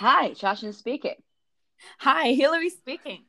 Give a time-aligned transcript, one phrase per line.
[0.00, 1.16] Hi, Jocelyn speaking.
[1.98, 3.22] Hi, Hillary speaking.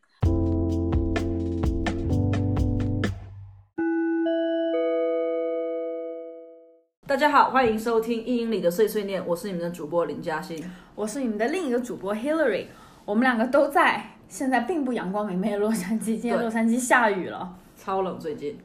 [7.07, 10.63] 大家好，欢迎收听一英里的碎碎念，我是你们的主播林嘉欣。
[10.93, 12.67] 我是你们的另一个主播 Hillary，
[13.03, 17.57] 我们两个都在现在并不阳光明媚的洛杉矶，今天洛杉矶下雨了。
[17.75, 18.59] 超冷最近，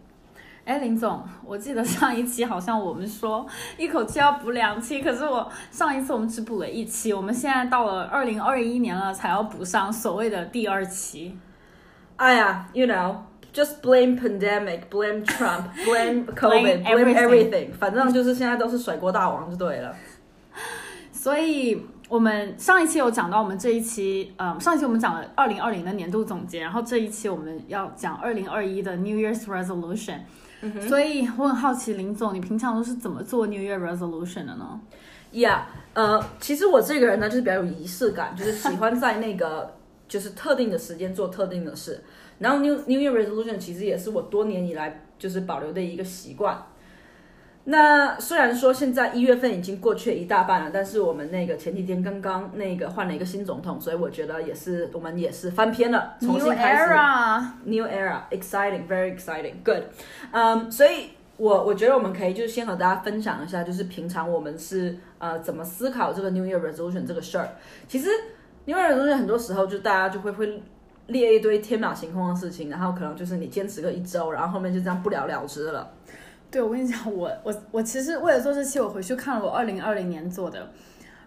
[0.65, 11.39] 哎，林总，我记得上一期好像我们说一口气要补两期，可是我上一次我们只补了一期，我们现在到了二零二一年了才要补上所谓的第二期。
[12.17, 19.95] 哎呀，you know，just blame pandemic, blame Trump, blame COVID, Blame everything，反正就是现在都是甩锅大王就对了。
[21.13, 21.85] 所以
[22.15, 30.21] 我们上一期有讲到，我们这一期，呃，上一期我们讲了二零二零的年度总结，然后这一期我们要讲二零二一的 New Year's Resolution。
[30.87, 34.81] 所以我很好奇，林总，你平常都是怎么做 New Year Resolution 的呢
[35.33, 35.63] ？Yeah，
[35.95, 39.75] 呃，其实我这个人呢，就是比较有仪式感，就是喜欢在那个
[40.07, 42.05] 就是特定的时间做特定的事。
[42.39, 46.65] 然后 New New Year Resolution 其实也是我多年以来就是保留的一个习惯。
[47.67, 56.93] 那虽然说现在一月份已经过去了一大半了，但是我们那个前几天刚刚那个换了一个新总统，所以我觉得也是我们也是翻篇了，重 New 新开始。
[56.93, 59.85] Era，New era, exciting, very exciting, good.
[60.33, 67.49] 嗯、所以我我觉得我们可以就是先和大家分享一下，就是平常我们是呃怎么思考这个 New Year resolution 这个事儿。
[67.89, 68.11] 其实
[68.67, 70.63] New Year resolution 很多时候就大家就会会
[71.07, 75.91] 列一堆天马行空的事情，然后可能就是你坚持个一周，然后后面就这样不了了之了。
[76.55, 80.71] 对我跟你讲，我我我其实为了做这期，我回去看了我二零二零年做的，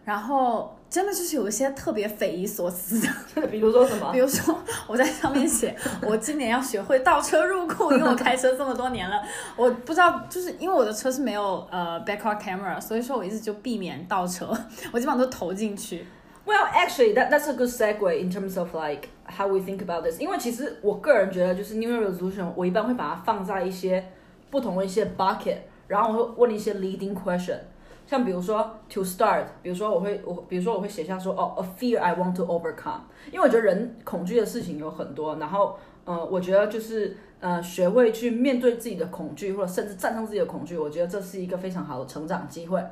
[0.05, 2.97] 然后真的就是有一些特别匪夷所思
[3.35, 3.45] 的。
[3.51, 4.19] 比如说什么 比？
[4.19, 9.21] 如说，我在上面写，我今年要学会倒车入库，因为我开车这么多年了，
[9.57, 14.47] 我不知道，就是因为我的车是没有呃 backward camera，所以说我一直就避免倒车，
[14.93, 16.05] 我基本上都投进去。
[16.45, 20.21] Well, actually, that that's a good segue in terms of like how we think about this.
[20.21, 24.13] 因为其实我个人觉得，就是 New Year resolution，我一般会把它放在一些
[24.49, 25.57] 不同的一些 bucket，
[25.87, 27.57] 然后我会问一些 leading question，
[28.05, 33.01] 像比如说 to start，比如说我会我比如说我会写下说哦 a fear I want to overcome，
[33.31, 42.83] 因为我觉得人恐惧的事情有很多，然后呃，我觉得就是呃学会去面对自己的恐惧，或者甚至战胜自己的恐惧，我觉得这是一个非常好的成长机会。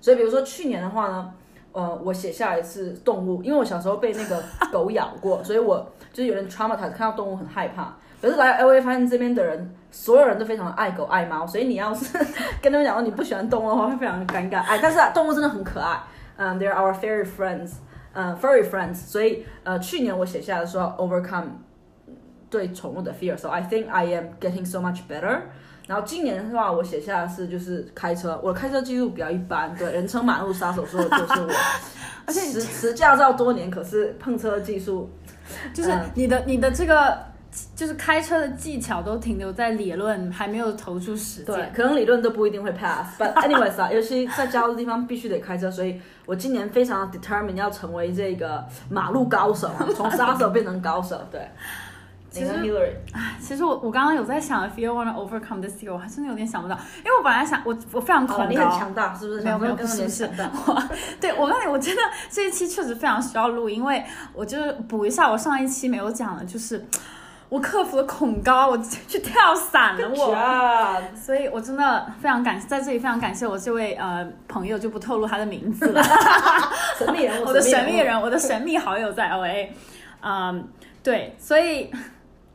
[0.00, 1.32] 所以比如说去年的话呢。
[1.76, 4.40] 呃，我写下来是动物，因为我小时候被那个
[4.70, 7.98] 狗咬过，所以我就是有点 traumatized，看到动物很害怕。
[8.20, 12.16] 可是来 L A 发现这边的人，所有人都非常的爱狗爱猫，所以你要是
[12.62, 14.60] 跟他们讲说你不喜欢动物的话，会非常的尴尬。
[14.62, 15.98] 哎，但是、啊、动物真的很可爱，
[16.36, 17.72] 嗯、t h e y r e our fairy friends，
[18.14, 18.94] 嗯、f u r r y friends。
[18.94, 21.48] 所以呃，去年我写下的说 overcome
[22.48, 25.40] 对宠物的 fear，so I think I am getting so much better。
[25.86, 31.50] 然后今年的话，我写下的是就是开车，我的开车技术比较一般，对，人称马路杀手说的就是我。
[32.26, 35.10] 而且持持驾照多年，可是碰车技术
[35.74, 37.18] 就是嗯你的、你的这个
[37.76, 41.72] 就是开车的技巧都停留在理论，还没有投出实对践，。
[41.74, 43.18] 可能理论都不一定会 pass。
[43.18, 51.20] But anyways 啊，尤其在交的地方必须得开车，所以我今年非常 determined 要成为这个马路高手啊， 从杀手变成高手。
[51.30, 51.48] 对，
[52.30, 52.52] 其实
[53.40, 59.42] 其实我我刚刚有在想，if you wanna overcome this year，我还真的有点想不到，因为我本来想我我非常恐高，哦，你很强大是不是？
[59.42, 60.28] 没有没有，不是不是
[61.20, 66.84] 对我告诉你，我真的这一期确实非常需要录，因为我就是补一下我上一期没有讲的，就是
[67.48, 70.30] 我克服了恐高，我去跳伞了，我。
[70.30, 76.02] 哇，所以，我真的非常感在这里非常感谢我这位呃朋友，就不透露他的名字了。
[76.98, 79.68] 神秘人物， 我的神秘人， 我的神秘好友在 LA，
[80.22, 80.66] 嗯，
[81.02, 81.90] 对，所以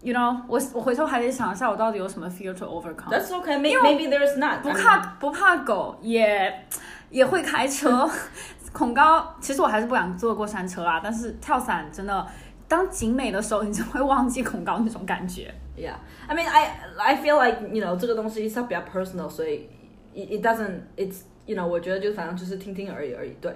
[0.02, 3.10] ，you know，我我回头还得想一下，我到底有什么 fear to overcome。
[3.12, 3.58] That's okay.
[3.58, 4.62] Maybe maybe there's not.
[4.62, 6.66] 不怕不怕狗，也
[7.10, 8.10] 也会开车。
[8.72, 11.02] 恐高，其实我还是不敢坐过山车啊。
[11.04, 12.26] 但是跳伞真的，
[12.69, 15.55] 当景美的时候，你就会忘记恐高那种感觉。
[15.77, 19.69] Yeah, I mean, I I feel like you know 这个东西它比较 personal，所以
[20.15, 23.33] it it doesn't it's you know 我觉得就反正就是听听而已而已。
[23.41, 23.55] 对，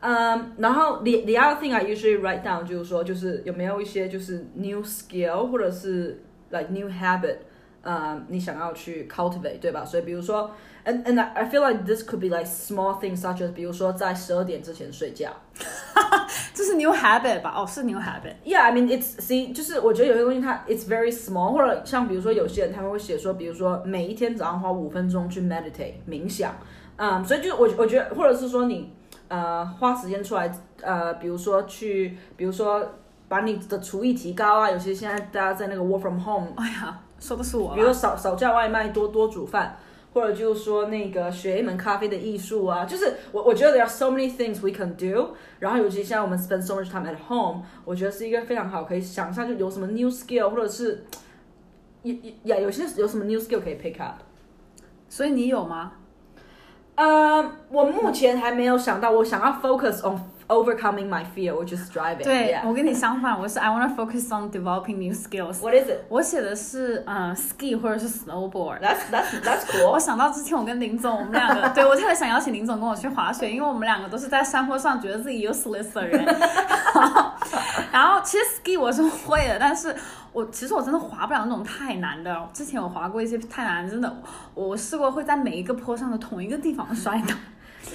[0.00, 6.88] 嗯，然后 the the other thing I usually write down 就是说就是有没有一些就是 new skill 或者是 like new
[6.88, 7.38] habit，
[7.82, 9.84] 嗯，你想要去 cultivate 对吧？
[9.84, 10.50] 所以比如说。
[10.86, 15.30] And and I I feel like this could be like small things such as 比如说在十二点之前睡觉。
[16.53, 17.53] 这是 new habit 吧？
[17.55, 18.35] 哦，是 new habit。
[18.45, 26.53] Yeah, I mean it's see，就是我觉得有些东西它 it's very small，或者像比如说有些人他们会写说，比如说每一天早上花五分钟去 meditate 冥想，
[26.97, 28.93] 嗯，所以就是我我觉得，或者是说你
[29.27, 30.51] 呃花时间出来，
[30.81, 32.85] 呃，比如说去，比如说
[33.27, 37.93] 把你的厨艺提高啊，有些现在大家在那个 work from home，哎呀，说的是我比如说。
[37.93, 39.77] 少少叫外卖，多多煮饭，
[40.13, 45.35] 或者就是说那个学一门咖啡的艺术啊，就是我我觉得 there are so many things we can do。
[45.59, 51.05] 然后尤其现在我们 spend so much time at home，我觉得是一个非常好可以想象就有什么 new skill，或者是
[52.03, 54.21] 也也呀有些有什么 new skill 可以 pick up。
[55.07, 55.93] 所以你有吗？
[56.95, 60.19] 呃，我目前还没有想到，我想要 focus on
[60.49, 62.23] overcoming my fear, which is driving.
[62.23, 62.67] 对 Yeah.
[62.67, 65.61] 我跟你相反，我是 I want to focus on developing new skills。
[65.61, 65.99] What is it?
[66.09, 68.81] 我写的是呃 ski 或者是 snowboard。
[68.81, 69.99] That's that's that's 我 cool.
[69.99, 76.25] 想到之前我跟林总，我们两个，对我特别想邀请林总跟我去滑雪，因为我们两个都是在山坡上觉得自己 useless 的人。
[77.91, 79.95] 然后其实 ski 我是会的，但是
[80.31, 82.49] 我其实我真的滑不了那种太难的。
[82.53, 84.21] 之前我滑过一些太难，真的，
[84.55, 87.35] 我试过会在每一个坡上的同一个地方摔倒。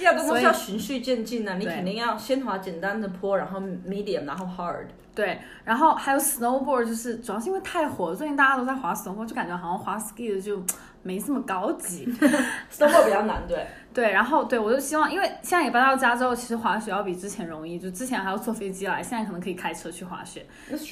[0.03, 4.87] 要这东所以西要循序渐进啊，你肯定要先滑简单的坡，然后 medium，然后 hard。
[5.13, 10.61] 对，然后还有 snowboard，就是主要是因为太火，最近大家都在滑 snowboard，就感觉好像滑 ski 的就
[11.03, 12.05] 没这么高级。
[12.69, 13.65] snowboard 比较难，对。
[13.95, 20.45] 对，然后对我就希望，因为现在也搬到家之后，其实滑雪要比之前容易，就之前还要坐飞机来，现在可能可以开车去滑雪.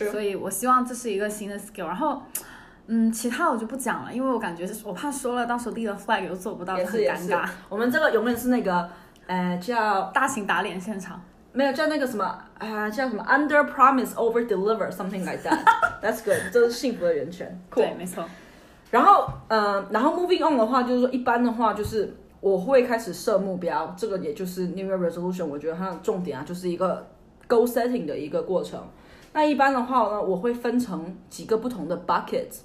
[0.10, 1.88] 所以我希望这是一个新的 skill。
[1.88, 2.24] 然后，
[2.88, 8.90] 嗯，其他我就不讲了，因为我感觉我怕说了，到时候立了 flag 又做不到，也很是尴尬。，我们这个永远是那个，
[9.26, 11.22] 呃，叫大型打脸现场，
[11.54, 15.60] 没有叫那个什么啊、叫什么 under promise over deliver something like that.
[16.02, 17.60] That's good，这是幸福的源泉。
[17.74, 18.26] 对，没错。
[18.92, 27.08] 然后，嗯、然后 moving on 的话，就是说一般的话，就是我会开始设目标，这个也就是 New Year Resolution，我觉得它的重点啊，就是一个
[27.48, 28.82] goal setting 的一个过程。
[29.32, 32.60] 那一般的话呢，我会分成几个不同的 buckets，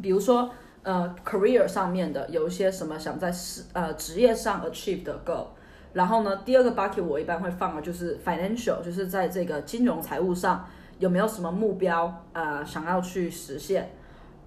[0.00, 0.50] 比如说
[0.82, 5.46] 呃 career 上面的有一些什么想在事呃职业上 achieve 的 goal。
[5.92, 10.66] 然后呢，第二个 bucket 我一般会放的就是 financial，就是在这个金融财务上
[10.98, 13.90] 有没有什么目标呃想要去实现。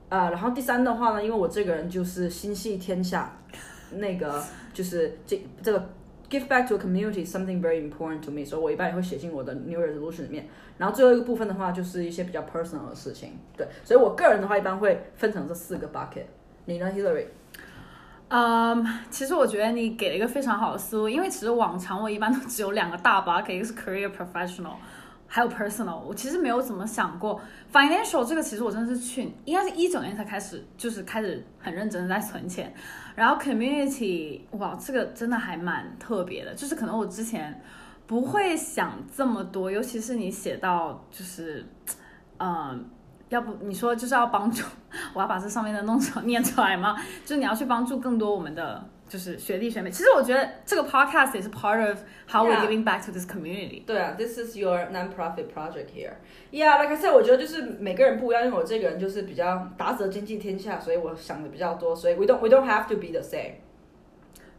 [0.10, 3.38] 呃，然后第三的话呢，因为我这个人就是心系天下，
[3.92, 4.44] 那个
[4.74, 5.90] 就是这这个
[6.30, 10.48] give back to a community something very important to me，所以我一般也会写进我的 New Resolution 里面。
[10.78, 16.26] 然后最后一个部分的话，就是一些比较 personal 的事情，对，所以我个人的话一般会分成这四个 bucket。
[16.66, 17.28] 你呢，Hillary？
[18.28, 24.74] 嗯，其实我觉得你给了一个非常好的思路，因为其实往常我一般都只有两个大 bucket，一个是 career professional，
[25.28, 26.00] 还有 personal。
[26.00, 27.40] 我其实没有怎么想过
[27.72, 32.74] financial 这个，其实我真的是去应该是一九年才开始，就是开始很认真的在存钱。
[33.16, 37.62] 然后 community，哇，这个真的还蛮特别的，就是可能我之前
[38.06, 41.66] 不会想这么多，尤其是你写到就是，
[42.38, 42.90] 嗯。
[43.30, 44.64] 要不你说就是要帮助，
[45.16, 46.96] 我要把这上面的弄出念出来吗？
[47.26, 49.92] 就是你要去帮助更多我们的就是学弟学妹。
[49.92, 53.86] 其实我觉得这个 podcast 也是 part of how we're giving back to this community。
[53.86, 56.14] 对啊，This is your non-profit project here.
[56.52, 63.54] Yeah, like I said，我觉得就是每个人不一样，因为我这个人就是比较达则兼济天下，所以我想的比较多，所以 we don't we don't have to be the same.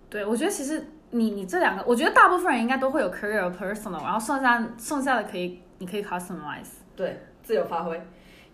[0.08, 6.68] 对，我觉得其实你你这两个，我觉得大部分人应该都会有 career personal，然后剩下剩下的可以你可以 customize。
[6.94, 8.00] 对，自由发挥。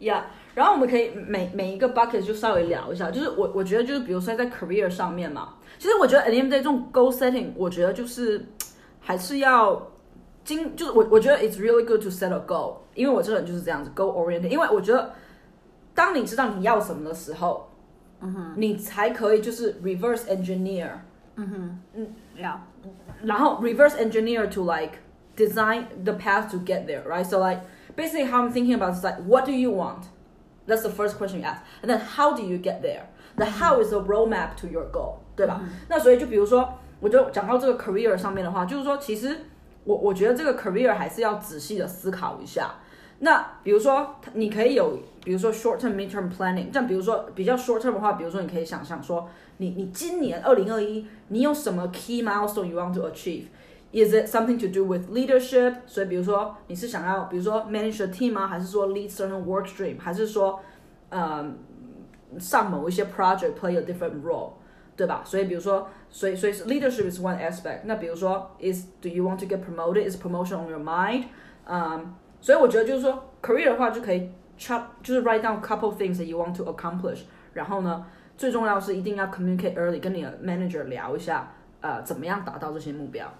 [0.01, 8.45] 呀、yeah,，然后我们可以每每一个 bucket 就稍微聊一下，就是我我觉得就是比如说在 career 上面嘛，其实我觉得 at the end of the day 这种 goal setting，我觉得就是
[8.99, 9.91] 还是要
[10.45, 15.13] 经，就是我我觉得 it's really good to set a goal，因为我这个人就是这样子 goal oriented，因为我觉得
[15.95, 17.69] 当你知道你要什么的时候，
[18.21, 20.89] 嗯哼，你才可以就是 reverse engineer，
[21.35, 22.07] 嗯哼，嗯，
[22.37, 22.57] Yeah，
[23.23, 24.99] 然后 reverse engineer to like
[25.35, 27.23] design the path to get there, right?
[27.23, 27.61] So like
[27.96, 30.04] basically how I'm thinking about is like what do you want?
[30.66, 31.62] That's the first question you ask.
[31.82, 33.06] And then how do you get there?
[33.36, 35.60] The how is a roadmap to your goal, 对吧？
[35.88, 36.68] 那所以就比如说，
[37.00, 39.36] 我就讲到这个 career 上面的话，就是说其实
[39.84, 42.74] 我我觉得这个 career 还是要仔细的思考一下。
[43.20, 46.70] 那比如说，你可以有，比如说 short term、mid term planning。
[46.72, 49.28] 这样，比如说比较 short term 的话，比如说你可以想象说，
[49.58, 53.44] 你你今年二零二一，你有什么 key milestone you want to achieve?
[53.93, 55.75] Is it something to do with leadership？
[55.85, 58.45] 所以比如说你是想要，比如说 manage a team 吗？
[58.45, 59.97] 还是说 lead certain work stream？
[59.99, 60.59] 还是说，
[61.09, 61.49] 呃，
[62.37, 64.51] 上某一些 project play a different role？
[64.97, 65.21] 对吧？
[65.23, 67.81] 所以比如说，所以所以 leadership is one aspect。
[67.85, 70.09] 那比如说，is do you want to get promoted?
[70.09, 71.25] Is promotion on your mind?
[71.65, 77.21] 嗯，所以我觉得就是说，career 的话就可以 chop，就是 write down a couple things that you want to accomplish。
[77.53, 83.31] 然后呢，最重要是一定要 communicate early，跟你的 manager 聊一下，呃，怎么样达到这些目标。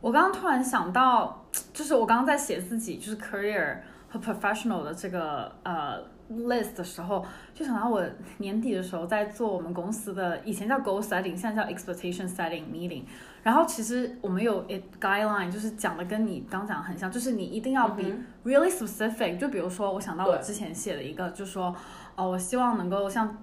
[0.00, 3.78] 我刚刚突然想到，就是我刚刚在写自己就是 career
[4.08, 6.00] 和 professional 的这个呃
[6.30, 8.04] list 的时候，就想到我
[8.38, 13.02] 年底的时候在做我们公司的以前叫 goal setting，现在叫 expectation setting meeting。
[13.42, 18.04] 然后其实我们有 it guideline，就是讲的跟你刚讲的很像，就是你一定要 be
[18.44, 19.38] really specific。
[19.38, 21.74] 就比如说，我想到我之前写的一个，就说
[22.14, 23.36] 哦，我希望能够像。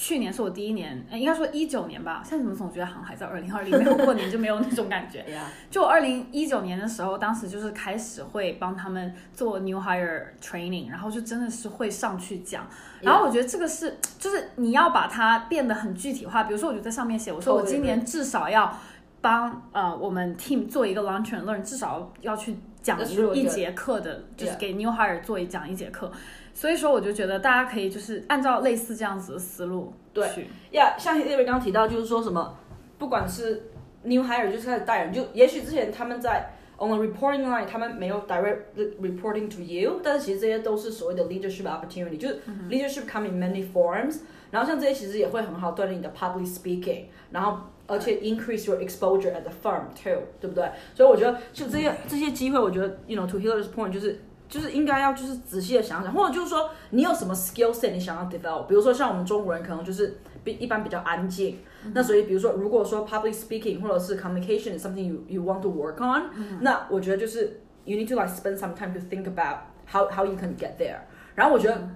[0.00, 2.22] 去年是我第一年，呃应该说一九年吧。
[2.24, 5.18] 现在怎么总觉得好像还在二零二零， 没有过年就没有那种感觉。
[5.30, 12.66] 呀，就二零一九年的时候，当时就是开始会帮他们做 new hire training，然后就真的是会上去讲。
[13.02, 16.44] 然后我觉得这个是，就是你要把它变得很具体化。
[16.44, 18.74] 比如说，我就在上面写，我说我今年至少要
[19.20, 22.98] 帮呃我们 team 做一个 launch and learn，至少要去讲
[23.34, 26.10] 一.节课的，就是给 new hire 做一讲一节课。
[26.52, 30.46] 所以说，我就觉得大家可以就是按照类似这样子的思路对去。
[30.72, 32.58] 呀像 Hillary 刚刚提到，就是说什么，
[32.98, 33.70] 不管是
[34.02, 38.58] new hire 就是开始带人，就也许之前他们在 on the reporting line，他们没有 direct
[39.00, 44.18] reporting to you，但是其实这些都是所谓的 leadership opportunity，就是 leadership come in many forms。
[44.50, 50.68] 然后像这些其实也会很好锻炼你的 public speaking，然后而且 increase your exposure at the firm too，对不对？
[50.94, 54.20] 所以我觉得就这些这些机会，我觉得 you know to Hillary's point 就是。
[54.50, 61.60] 就是应该要就是仔细的想想，或者就是说你有什么 skill set 你想要 develop，比如说像我们中国人可能就是比一般比较安静，
[61.94, 66.30] 那所以比如说如果说 public speaking 或者是 communication is something you you want to work on，、
[66.60, 70.76] 那我觉得就是 you need to like spend some time to think about how how you can get
[70.76, 70.98] there。
[71.36, 71.88] 然后我觉得、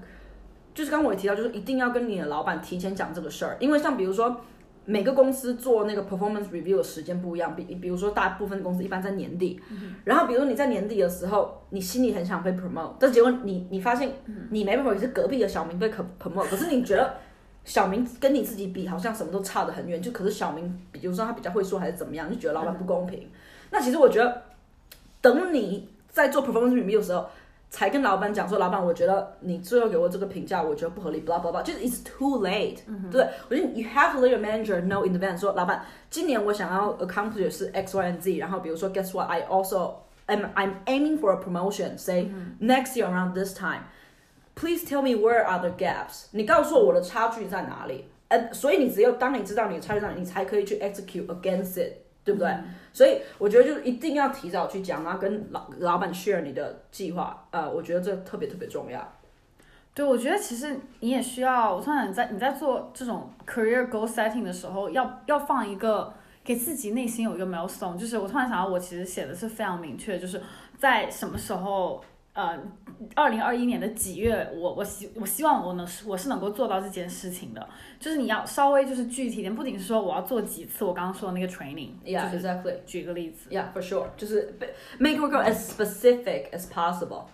[0.72, 4.40] 就是刚刚我也提到，就是一定要跟你的老板提前讲这个事儿，因为像比如说。
[4.86, 9.60] 每个公司做那个 performance review 的时间不一样，比比如说大部分公司一般在年底，
[10.04, 14.10] 然后比如说你在年底的时候，你心里很想被 promote，但结果你你发现
[14.50, 17.14] 你没 promote，是隔壁的小明被 promote，可是你觉得
[17.64, 23.28] 小明跟你自己比好像什么都差得很远，就可是小明比如说他比较会说还是怎么样，就觉得老板不公平。
[23.70, 24.42] 那其实我觉得，
[25.20, 27.26] 等你在做 performance review 的时候，
[27.73, 32.79] 才跟老板讲说，老板，我觉得你最后给我这个评价，我觉得不合理，blah blah blah，就是 it's too late，、
[33.11, 38.91] 对我觉得 you have to let your manager know in advance，说老板，今年我想要 accomplish 是 X Y and Z，然后比如说
[38.91, 39.93] guess what，I also
[40.25, 45.69] am I'm aiming for a promotion，say、next year around this time。Please tell me where are the
[45.77, 46.25] gaps？
[46.31, 48.05] 你告诉我我的差距在哪里？
[48.29, 51.93] 呃，所以你只有当你知道你的差距在哪里，你才可以去 execute against it，
[52.24, 52.50] 对不对？
[52.92, 57.46] 所以我觉得就是一定要提早去讲，然后跟老老板 share 你的计划。
[57.50, 59.12] 呃，我觉得这特别特别重要。
[59.92, 66.12] 对，我觉得其实你也需要，我突然你在你在做这种 career goal setting 的时候，要要放一个
[66.42, 70.40] 给自己内心有一个 milestone，就是我突然想到，我其实写的是非常明确，就是
[70.78, 72.02] 在什么时候，
[72.34, 72.60] 呃，
[73.14, 77.64] 二零二一年的几月，我我希我希望我能我是能够做到这件事情的，
[78.00, 83.48] 就是你要稍微就是具体点，不仅是说我要做几次我刚刚说的那个 training，yeah exactly，举个例子。
[83.50, 84.08] Yeah, for sure.
[84.16, 84.52] 就是
[84.98, 87.26] make your goal as specific as possible.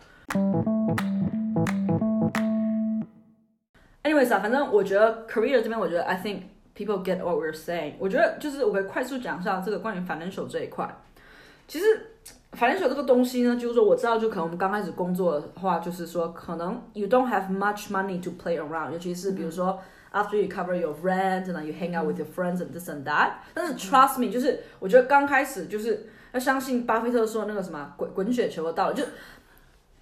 [4.03, 6.43] Anyways 啊，反正我觉得 career 这边，我觉得 I think
[6.77, 7.95] people get what we're saying。
[7.99, 10.95] 我觉得就是我可以快速讲一下这个关于 financial 这一块。
[11.67, 11.85] 其实
[12.53, 19.79] financial 这个东西呢，就是说我知道，就可能我们刚开始工作的话，就是说可能 you don't have much money to play around，尤其是比如说。
[20.13, 23.75] After you cover your rent and you hang out with your friends and this and that，但是
[23.77, 29.05] trust me，就是我觉得刚开始就是要相信巴菲特说那个什么滚滚雪球的道理，就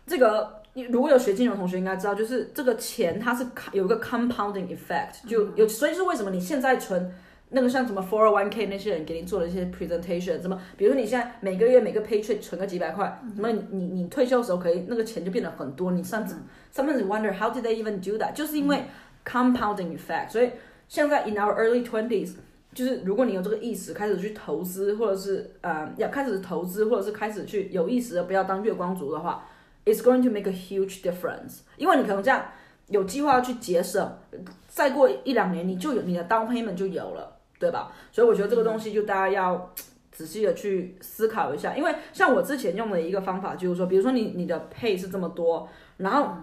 [0.07, 7.13] 这个你如果有学金融的同学应该知道，就是这个钱它是有一个 compounding effect，就有所以就是为什么你现在存
[7.51, 15.93] 那个像什么 401k 那些人给你做了一些 presentation，什么，比如说你现在每个月每个 paycheck 存个几百块，什么你你退休的时候可以那个钱就变得很多。
[15.93, 16.37] 你上次
[16.73, 18.35] someone wonder how did they even do that？
[18.35, 18.85] 就是因为
[19.25, 20.29] compounding effect。
[20.31, 20.51] 所以
[20.89, 22.35] 现在 in our early twenties，
[22.75, 29.49] 就是如果你有这个意识开始去投资，或者是呃要开始投资，或者是开始去有意识的不要当月光族的话
[29.87, 31.61] ，it's going to make a huge difference。
[31.79, 32.45] 因为你可能这样
[32.89, 34.19] 有计划去节省，
[34.67, 37.37] 再过一两年你就有你的 down payment 就有了。
[37.59, 37.93] 对吧？
[38.13, 39.73] 所以我觉得这个东西就大家要
[40.13, 41.77] 仔细的去思考一下。
[41.77, 46.35] 因为像我之前用的一个方法就是说，比如说你你的 pay 是这么多，然后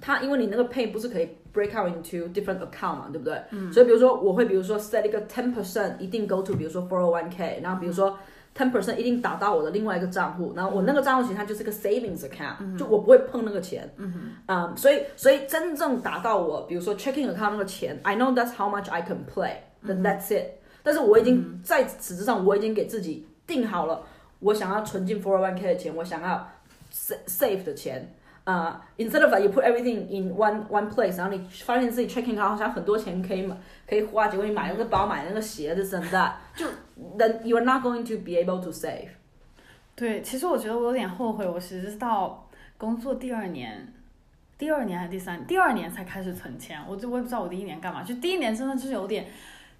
[0.00, 3.40] 它因为你那个 pay 不是可以 break out into different account 嘛，对不对？
[3.72, 8.18] 所以比如说我会比如说 set 一个 ten percent 一定 go to 比如说 four hundred one k，然后比如说
[8.56, 13.88] ten percent 一定打到我的另外一个账户，然后我那个账户其实它就是个 savings account，、就我不会碰那个钱。
[13.98, 19.18] 嗯所以所以真正打到我比如说 checking account 那个钱，I know that's how much I can
[19.84, 20.46] that's it。
[20.82, 24.02] 但是我已经在此之上，我已经给自己定好了，
[24.40, 26.48] 我想要存进 four one k 的钱，我想要
[26.92, 28.14] sa- save 的钱。
[28.44, 32.34] 啊、i n s t e a d of you put everything in one one place，然后你发现自己 checking
[32.34, 33.56] out 好像很多钱可以买
[33.88, 36.66] 可以花，结果你买那个包、买那个鞋子，真的就
[37.16, 39.08] then you are not going to be able to save。
[39.96, 43.90] 对，其实我觉得我有点后悔，我其实是到工作第二年，
[44.58, 46.78] 第二年还是第三，第二年才开始存钱。
[46.86, 49.26] 我就我也不知道我第一年干嘛，就第一年真的就是有点，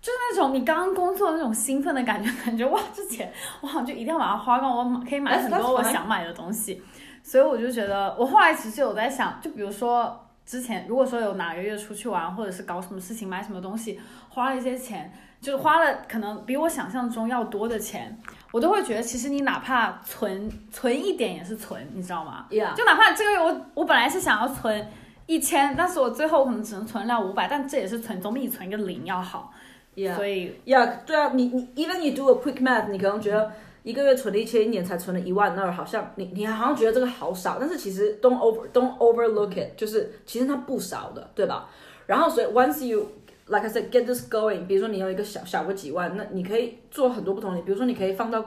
[0.05, 3.33] 就是那种你刚刚工作那种兴奋的感觉，感觉哇，这钱
[3.63, 6.83] 我好像就一定要把它花光，我可以买很多我想买的东西。
[7.23, 18.15] 所以我就觉得，我后来其实有在想，就比如说，之前如果说有哪个月出去玩，或者是搞什么事情买什么东西，花了一些钱，就是花了可能比我想象中要多的钱，
[18.53, 24.87] 我都会觉得其实你哪怕存存一点也是存，你知道吗？Yeah，就哪怕这个月我我本来是想要存
[25.25, 29.51] 一千，但是我最后可能只能存了五百，但这也是存，总比你存一个零要好。
[29.97, 41.69] Yeah，所以 Yeah，对啊，你你 even you do a quick math，你可能觉得一个月存了一千，一年才存了一万二，好像你你好像觉得这个好少，但是其实 don't over don't overlook it，就是其实它不少的，对吧？
[42.07, 43.09] 然后所以 once you
[43.47, 48.41] like I said get this going，比如说你有一个小小个几万，那你可以做很多不同的，比如说你可以放到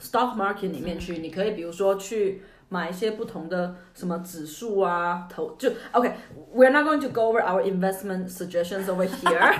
[0.00, 2.42] stock market 里面去，你可以比如说去。
[2.68, 9.54] 买一些不同的什么指数啊，投就 OK，we're、not going to go over our investment suggestions over here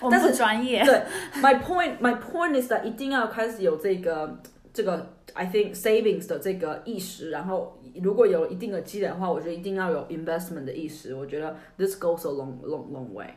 [0.00, 0.84] 我们不专业。
[0.84, 1.02] 对
[1.42, 4.40] ，my point my point is that 一定要开始有这个
[4.72, 11.14] 这个 I think savings 的这个意识，然后如果有一定的积累的话，我觉得一定要有 investment 的意识。
[11.14, 13.34] 我觉得 this goes a long long long way。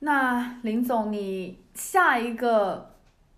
[0.00, 2.90] 那林总，你下一个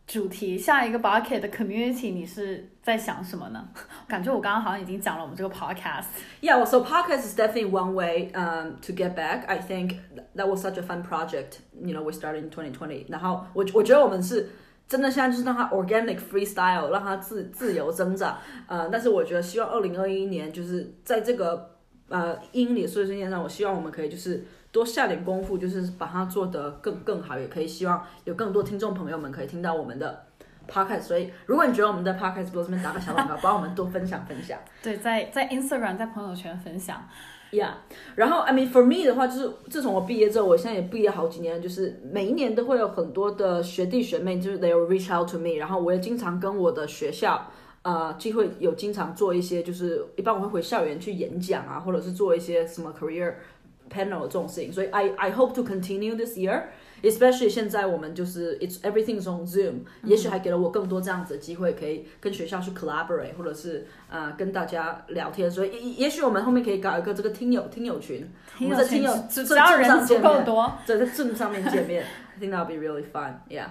[0.07, 3.69] 主题，下一个 bucket 的 community，你是在想什么呢？
[4.07, 6.07] 感觉我刚刚好像已经讲了我们这个 podcast。
[6.41, 9.47] Yeah, so podcast is definitely one way um, to get back.
[9.47, 9.97] I think
[10.37, 11.61] that was such a fun project.
[11.81, 13.07] You know, we started in 2020.
[13.09, 14.51] 然后我我觉得我们是
[14.89, 18.39] 真的现在就是让它 organic freestyle，让它自自由增长。
[18.67, 21.77] 呃，但是我觉得希望二零二一年就是在这个
[22.09, 30.25] 呃英里碎碎念上，我希望我们可以就是多下点功夫，就是把它做得更更好，也可以希望有更多听众朋友们可以听到我们的
[30.67, 31.03] podcast。
[31.03, 34.59] 所以如果你觉得我们的 podcast 不这边打个小广告， 帮我们多分享分享。
[34.83, 37.07] 对，在在 Instagram，在朋友圈分享。
[37.51, 37.73] Yeah，
[38.15, 47.47] 然后 I mean for me 的话，就是自从我毕业之后，我现在也毕业好几年，就是每一年都会有很多的学弟学妹，就是 they will reach out to me，然后我也经常跟我的学校。
[47.85, 53.35] 呃，就会有经常做一些，就是一般我会回校园去演讲啊，或者是做一些什么 career
[53.93, 56.63] panel 这种事情，所以 I I hope to continue this year。
[57.03, 65.51] Especially 现在我们就是 it's everything's on Zoom，、也许还给了我更多这样子的机会，可以跟学校去 collaborate，或者是呃跟大家聊天。
[65.51, 72.05] 所以也也许我们后面可以搞一个这个听友听友群，听友群我们在听友只要人足够多，在在 Zoom 上面见面，
[72.39, 73.35] I think that'll be really fun.
[73.49, 73.67] Yeah.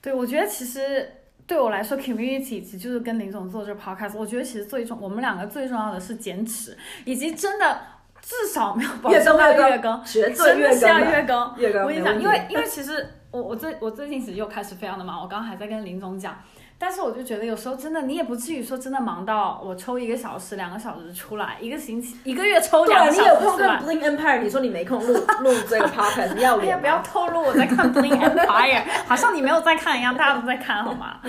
[0.00, 1.06] 对我觉得其实
[1.46, 4.16] 对我来说，community 其实就是跟林总做这个 podcast。
[4.16, 6.74] 我觉得其实最重，我们两个最重要的是坚持，
[7.04, 7.78] 以及真的
[8.24, 11.54] 至少没有保月证到更月月更，绝对月更的月更。
[11.58, 16.34] 月更我跟你讲，因为因为其实我我最我最近其实又开始非常的忙，我刚刚还在跟林总讲，
[16.78, 23.94] 但是我就觉得有时候真的你也不至于说真的忙到我抽一个小时、两个小时出来，一个星期 一个月抽两个你有空看小时出来。
[23.94, 27.02] Bling Empire，你说你没空录录这个 podcast，你要脸 不要？
[27.02, 31.20] 透露我在看 Bling Empire， 好像你没有在看一样，大家都在看，好吗？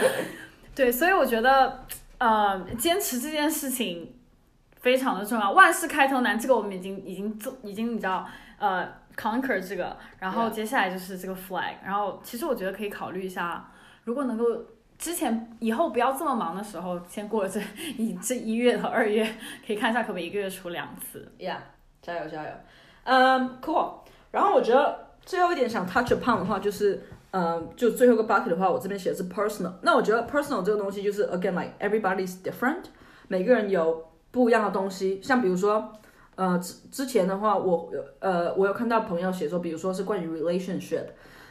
[0.73, 1.83] 对，所以我觉得，
[2.19, 4.14] 呃，坚持这件事情
[4.85, 5.51] 非常的重要。
[5.51, 8.23] 万事开头难，这个我们已经已经做，已经你知道，
[8.59, 13.71] 呃，conquer 这个，然后接下来就是这个 flag，然后其实我觉得可以考虑一下，
[14.03, 14.45] 如果能够。
[14.97, 17.59] 之前以后不要这么忙的时候，先过了这
[17.97, 19.27] 一这一月和二月，
[19.67, 21.29] 可以看一下可不可以一个月出两次。
[21.37, 21.57] Yeah，
[22.01, 22.49] 加油加油。
[23.03, 29.73] 嗯、c o o l 然后我觉得最后一点想 touch upon 的话，就是，嗯、就最后一个 bucket 的话，我这边写的是 personal。
[29.81, 32.85] 那我觉得 personal 这个东西就是 again like everybody's different，
[33.27, 34.01] 每个人有
[34.35, 35.21] 不一样的东西。
[35.23, 35.93] 像比如说，
[36.35, 41.05] 呃，之之前的话，我呃我有看到朋友写说，比如说是关于 relationship。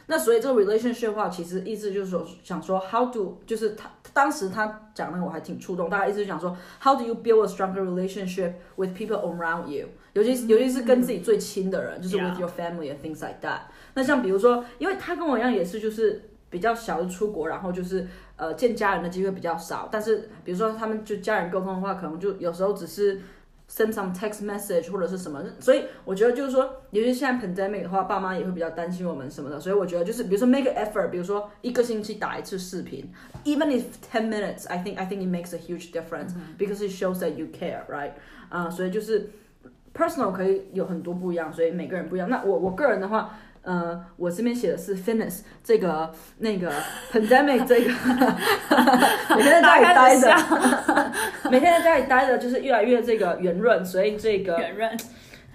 [0.07, 9.65] 那所以这个 relationship 的话，其实意思就是说，想说 how do，就是他当时他讲那个我还挺触动，大概意思就讲说 how do you build a stronger relationship with people around
[9.65, 13.61] you，尤其尤其是跟自己最亲的人，就是 with your family and things like that。
[13.95, 23.19] 那像比如说，因为他跟我一样也是就是比较小的出国，然后就是呃见家人的机会比较少，但是比如说他们就家人沟通的话，可能就有时候只是
[23.69, 33.11] send some text message 或者是什么，所以我觉得就是说，尤其现在 pandemic 的话，爸妈也会比较担心我们什么的，所以我觉得就是比如说 make an effort，比如说一个星期打一次视频
[33.43, 37.47] ，even if ten minutes，I think I think it makes a huge difference、because it shows that you
[37.47, 38.11] care，right？
[38.47, 39.29] 啊、所以就是
[39.93, 42.29] personal 可以有很多不一样，所以每个人不一样。
[42.29, 43.37] 那我我个人的话。
[43.65, 46.71] 呃，我这边写的是 fitness 这个那个
[47.11, 47.91] pandemic 这个，
[49.35, 51.11] 每天在家里待着，
[51.49, 54.97] 每天在家里待着，就是越来越这个圆润，所以这个圆润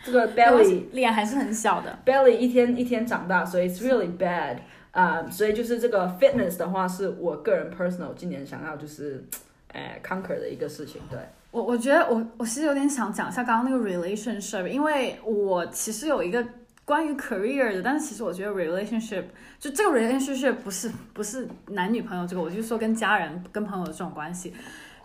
[0.05, 1.99] 这个 belly 脸还是很小的。
[2.05, 4.57] belly 一天一天长大，所以 it's really bad
[4.93, 9.25] 啊、所以就是这个 fitness 的话，是我个人 personal 今年想要就是，
[9.73, 11.17] 呃 conquer 的一个事情，对。
[11.53, 16.45] 我我觉得我我其实有点想讲一下刚刚那个 relationship，因为我其实有一个
[16.91, 19.23] 关于 career 的，但是其实我觉得 relationship
[19.61, 24.53] 就这个 relationship 不是不是男女朋友这个，我就说跟家人跟朋友的这种关系，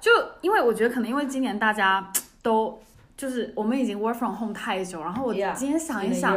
[0.01, 0.09] 就
[0.41, 2.81] 因为我觉得可能因为今年大家都
[3.15, 6.35] 就是我们已经 work from home 太久，然后我今天想一想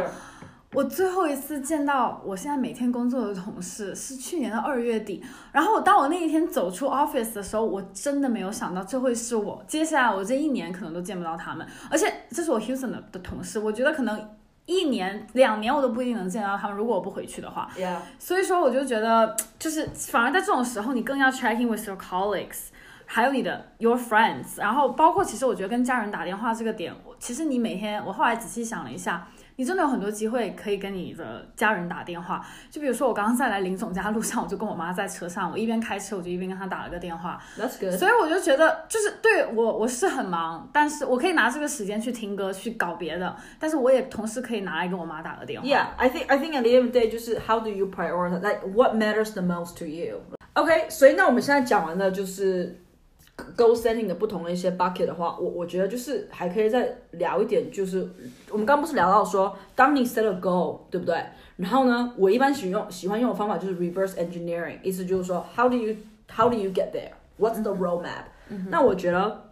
[0.75, 14.29] 我最后一次见到我现在每天工作的同事是去年的二月底，然后我当我那一天走出 office 的时候，我真的没有想到这会是我接下来我这一年可能都见不到他们，而且这是我 Houston 的的同事，我觉得可能
[14.69, 17.67] 一年两年我都不一定能见到他们，如果我不回去的话。
[17.75, 22.67] Yeah，所以说，我就觉得，就是反而在这种时候，你更要 checking with your colleagues，
[23.07, 29.27] 还有你的 your friends，然后包括其实我觉得跟家人打电话这个点，我其实你每天，我后来仔细想了一下，
[29.59, 32.41] 你真的有很多机会可以跟你的家人打电话。
[32.71, 37.99] 就比如说我刚刚在来林总家路上，我就跟我妈在车上，我一边开车我就一边跟她打了个电话，That's good。
[37.99, 45.67] 所以我就觉得，就是对我我是很忙，但是我可以拿这个时间去听歌去搞别的，但是我也同时可以拿来跟我妈打个电话。
[45.67, 48.39] Yeah, I think I think at the end of the day 就是 how do you prioritize
[48.39, 50.21] like what matters the most to you.
[50.53, 52.81] OK，所以那我们现在讲完了就是
[53.57, 58.07] goal setting 的不同的一些 bucket 的话，我我觉得就是还可以再聊一点，就是
[58.49, 61.15] 我们刚刚不是聊到说，当你 set a goal，对不对？
[61.57, 65.95] 然后呢，我一般喜用喜欢用的方法就是 reverse engineering，意思就是说 how do you
[66.29, 68.25] how do you get there？What's the roadmap？、
[68.69, 69.49] 那我觉得，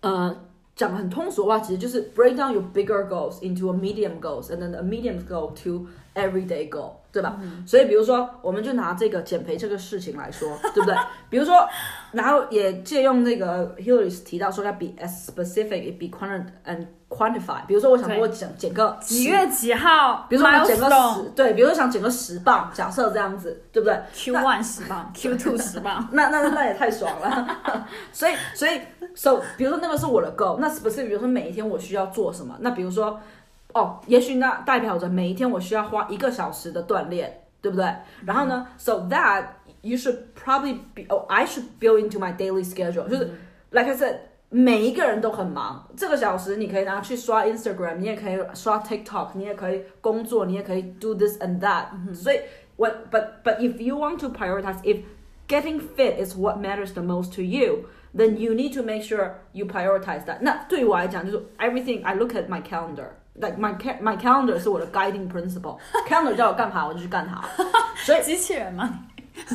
[0.00, 0.34] 呃，
[0.74, 5.86] 讲得很通俗的话，其实就是 break down your bigger goals into a medium goals and then a medium goal to
[6.14, 7.38] everyday goal，对吧？
[7.66, 10.96] 所以比如说，我们就拿这个减肥这个事情来说， 对不对？
[11.28, 11.68] 比如说，
[12.12, 17.64] 然后也借用那个 Hillary 提到说要 be as specific, be quanti and quantify。
[17.66, 20.26] 比如说，我想对我减减个几月几号？
[20.28, 26.08] 比如说我减个十，对，比如说想减个十磅，假设这样子，对不对？Q one 十磅，Q two 十磅。
[26.12, 27.58] 那那那也太爽了，
[28.12, 28.80] 所以所以
[29.14, 33.18] so 比如说那个是我的 goal，那 specific 比如说每一天我需要做什么，那比如说
[33.73, 37.85] 哦，也许那代表着每一天我需要花一个小时的锻炼，对不对？
[38.25, 39.45] 然后呢，so that
[39.81, 43.29] you should probably be oh I should build into my daily schedule，就是、
[43.71, 44.17] like I said。
[44.47, 52.39] 每一个人都很忙，这个小时你可以拿去刷 Instagram，你也可以刷 TikTok，你也可以工作，你也可以 do this and that、所以，
[52.77, 55.01] what but but if you want to prioritize, if
[55.49, 59.31] getting fit is what matters the most to you, then you need to make sure
[59.51, 60.37] you prioritize that.
[60.41, 63.07] 那对于我来讲，就是 everything I look at my calendar.
[63.35, 65.77] Like my ca- my calendar 是我的 guiding principle.
[66.07, 67.43] calendar 叫我干啥我就去干啥。
[67.97, 68.99] 所以机器人吗？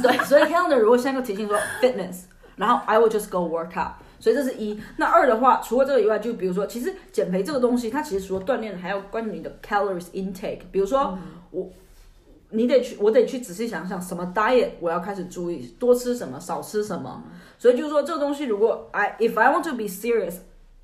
[0.03, 2.25] 对，所以 calendar 如 果现在就提醒说 fitness，
[2.57, 3.93] 然后 I will just go work out。
[4.19, 4.79] 所以这是一。
[4.99, 10.61] 那二的话，除了这个以外，就比如说，其实减肥这个东西，它其实除了锻炼，还要关于你的 calories intake。
[10.71, 11.19] 比如说，
[11.51, 11.67] 我
[12.51, 17.23] 你得去，我得去仔细想想什么 diet 我要开始注意，多吃什么，少吃什么。
[17.59, 20.35] 所以就是说，这个东西如果 I if I want to be serious,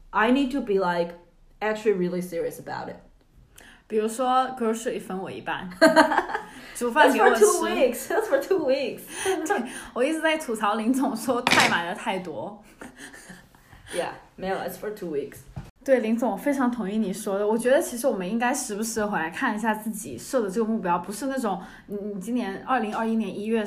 [0.09, 1.17] I need to be like
[1.62, 2.98] actually really serious about it.
[3.88, 5.70] 比如说 grocery 分我一半，
[6.76, 7.46] 煮饭 That's 给我 for 吃。
[7.46, 8.08] two weeks.
[8.08, 9.02] That's for two weeks.
[9.46, 12.64] 对，我一直在吐槽林总说太买的太多。
[13.94, 15.40] Yeah，没有，it's for two weeks.
[15.84, 17.46] 对，林总，我非常同意你说的。
[17.46, 23.66] 我觉得其实我们应该时不时地回来看一下自己设的这个目标，不是那种你你今年二零二一年一月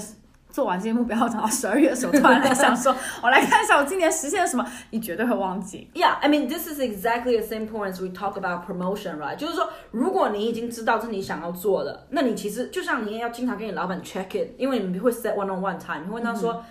[0.54, 5.88] 做完这些目标，等到十二月的时候突然来想说，我来看一下我今年实现了什么，你绝对会忘记。
[5.94, 9.36] Yeah, I mean, this is exactly the same point as we talk about promotion, right?
[9.36, 16.64] 就是说，如果你已经知道这是你想要做的，那你其实就像你也要经常跟你老板 check in，因为你们会 set one on one time，你会问他说，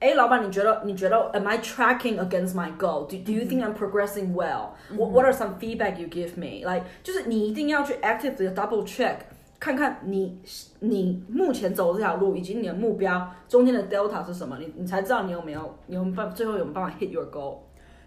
[0.00, 3.06] 哎、老板，你觉得你觉得 Am I tracking against my goal?
[3.06, 4.70] Do Do you think I'm progressing well?
[4.96, 6.68] What What are some feedback you give me?
[6.68, 9.16] Like，就是你一定要去 actively double check。
[9.65, 10.39] 看看你
[10.81, 17.57] 你目前走的这条路以及你的目标中间的 delta 是什么，你你才知道你有没有你有没有办最后有没有办法 hit your goal。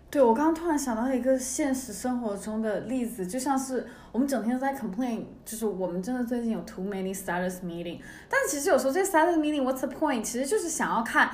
[0.08, 10.22] 对，我刚刚突然想到一个现实生活中的例子，就像是我们整天都在 complain，就是我们真的最近有 too many status meeting，但其实有时候这 status meeting，what's the point？
[10.22, 11.30] 其实就是想要看。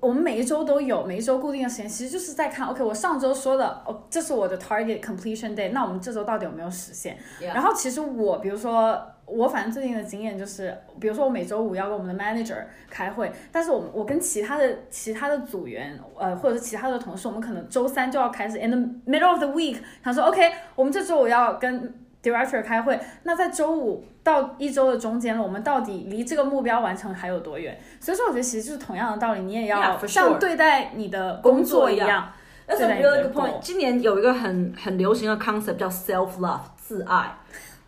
[0.00, 12.56] 我们每一周都有，每一周固定的时间，其实就是在看，OK，我上周说的，哦，这是我的 target completion day，那我们这周到底有没有实现.然后其实我，比如说我反正最近的经验就是，比如说我每周五要跟我们的 manager
[12.90, 27.78] 开会，但是我们我跟其他的其他的组员，呃，或者是其他的同事，我们可能周三就要开始，in the middle of the week，他说 OK，我们这周我要跟 director 开会，那在周五到一周的中间了，我们到底离这个目标完成还有多远？
[28.00, 32.32] 所以说，我觉得其实就是同样的道理，你也要像对待你的工作一样。
[32.66, 33.58] A 待你 really good point。
[33.60, 37.36] 今年有一个很很流行的 concept 叫 self love 自爱。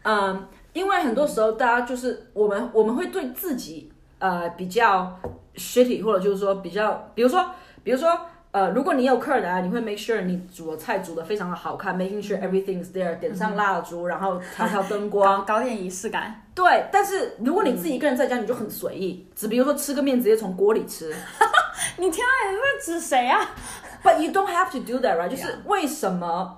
[0.03, 5.19] 嗯，因为很多时候大家就是我们我们会对自己呃比较
[5.57, 7.51] shitty，或者就是说比较，比如说
[7.83, 8.11] 比如说。
[8.55, 16.41] 呃，如果你有客人来，你会 make sure 你煮的菜煮的非常的好看，making sure everything is there，点上蜡烛，然后调调灯光，搞搞点仪式感。
[16.55, 16.87] 对。
[16.93, 21.13] 但是如果你自己一个人在家，你就很随意，只比如说吃个面直接从锅里吃，
[21.99, 23.41] 你天啊，你是在指谁啊？
[24.05, 25.29] But you don't have to do that, right？
[25.29, 26.57] 就是为什么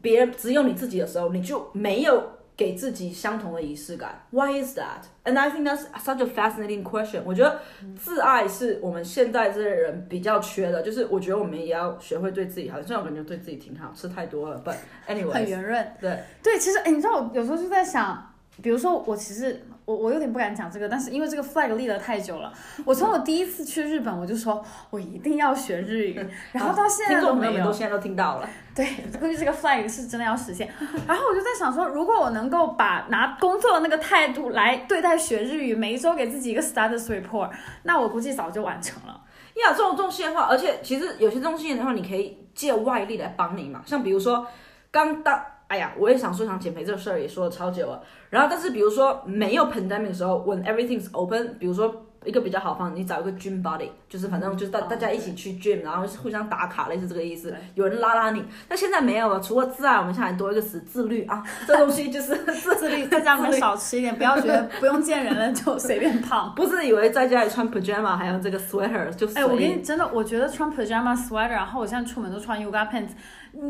[0.00, 2.22] 别人只有你自己的时候，你就没有
[2.56, 4.22] 给自己相同的仪式感。
[4.30, 5.04] Why is that?
[5.24, 7.22] And I think that's such a fascinating question.
[7.24, 7.60] 我觉得
[7.96, 12.80] 自爱是我们现在这些人比较缺的，就是我觉得我们也要学会对自己好。
[12.82, 14.76] 虽然我感觉对自己挺好，吃太多了，But
[15.08, 15.92] anyway，很圆润。
[16.00, 19.60] 对对，其实哎，你知道我有时候就在想，比如说我其实。
[19.84, 22.52] 我我有点不敢讲这个，但是因为这个 flag 立了太久了，
[22.84, 28.48] 我从我第一次去日本我就说我一定要学日语， 然后到现在都没有，现在都听到了。
[28.74, 28.86] 对，
[29.20, 30.68] 估计这个 flag 是真的要实现。
[31.06, 37.50] 然后我就在想说，如果我能够把拿工作的那个态度来对待学日语，每一周给自己一个 status report，
[37.82, 39.20] 那我估计早就完成了。
[39.62, 44.46] 呀，这种东西的话，而且其实有些东西的话，你可以借外力来帮你嘛，像比如说
[44.90, 45.40] 刚当。
[45.74, 48.00] 哎呀，我也想说想减肥这个事儿，也说了超久了。
[48.30, 52.06] 然后，但是比如说没有 pandemic 的时候，when everything's open，比如说。
[52.24, 57.54] 一个比较好方，你找一个 gym buddy，就是反正就是大大家一起去 gym，然后互相打卡，类似这个意思。
[57.74, 61.44] 有人拉拉你，但现在没有了，除了自爱，我们现在多一个词自律啊。
[61.66, 62.34] 这东西就是
[62.78, 66.50] 自律，在家里面少吃一点，不要觉得不用见人了就随便胖。
[66.56, 73.10] 不是以为在家里穿 pajama 还有这个 sweater 就哎，我跟你真的，我觉得穿 pajama sweater，然后我现在出门都穿 yoga pants。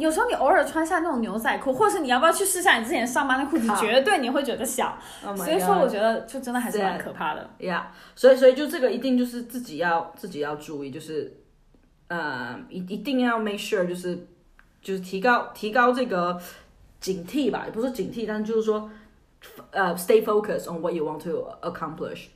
[0.01, 4.97] 有时候你偶尔穿下那种牛仔裤，或者是你要不要去试下你之前上班的裤子，绝对你会觉得小。
[5.37, 7.51] 所以说，我觉得就真的还是蛮可怕的。
[7.59, 7.83] Yeah，
[8.15, 11.37] 所以所以就这个一定就是自己要自己要注意，就是
[12.09, 14.27] 呃一一定要 make sure 就是
[14.81, 16.41] 就是提高提高这个
[17.01, 18.91] 警惕吧，也不是警惕，但就是说
[19.71, 22.29] 呃 stay focused on what you want to accomplish。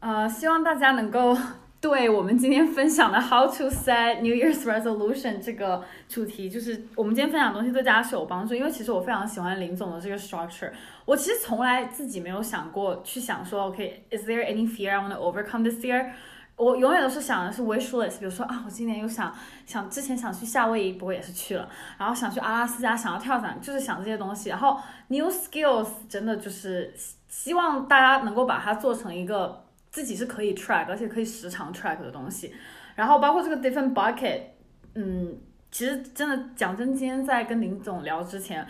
[0.00, 1.36] 呃，希望大家能够。
[1.82, 8.54] 对我们今天分享的 How to Set New Year's Resolution 这个主题，就是我们今天分享的东西对大家是有帮助。
[8.54, 10.70] 因为其实我非常喜欢林总的这个 structure，
[11.04, 16.12] 我其实从来自己没有想过去想说，OK，is there any fear I want to overcome this year？
[16.54, 19.34] 我永远都是想的是 wish list，比如说啊，我今年又想
[19.66, 21.68] 想之前想去夏威夷，不过也是去了，
[21.98, 24.50] 然后想去阿拉斯加，想要跳伞，就是想这些东西。
[24.50, 26.94] 然后 new skills 真的就是
[27.26, 29.64] 希望大家能够把它做成一个。
[29.92, 32.52] 自己是可以 track，而且可以时常 track 的东西，
[32.94, 34.40] 然后包括这个 different bucket，
[34.94, 35.36] 嗯，
[35.70, 38.66] 其实真的讲真，今天在跟林总聊之前，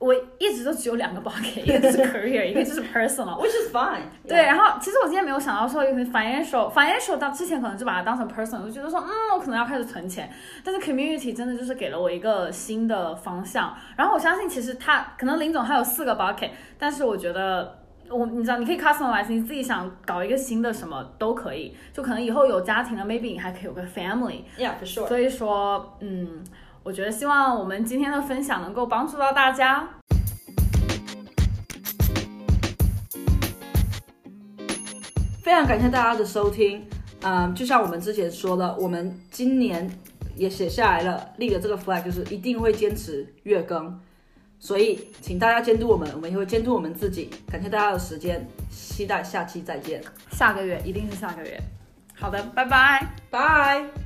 [0.00, 4.02] 我一直都只有两个 bucket， 一个就是 career，一个就是 personal，which is fine。
[4.26, 10.28] 对，然后其实我今天没有想到说，financial，financial 到之前可能就把它当成 personal，就觉得说，嗯，我可能要开始存钱，
[10.64, 17.83] 但是 community 真的就是给了我一个新的方向，然后我相信其实他可能林总还有四个 bucket，但是我觉得。
[18.10, 25.06] 我你知道，你可以 customize，你自己想搞一个新的什么都可以，就可能以后有家庭了，maybe 你还可以有个 family，yeah for sure。
[25.06, 26.44] 所以说，嗯，
[26.82, 29.88] 我觉得希望我们今天的分享能够帮助到大家。
[35.42, 36.86] 非常感谢大家的收听，
[37.22, 39.90] 嗯，就像我们之前说的，我们今年
[40.36, 43.98] 也写下来了，立了这个 flag，就是一定会坚持月更。
[44.64, 47.28] 所以，请大家监督我们，我们也会监督我们自己。
[47.52, 50.02] 感谢大家的时间，期待下期再见。
[50.32, 51.60] 下个月一定是下个月。
[52.14, 54.03] 好的，拜拜，拜。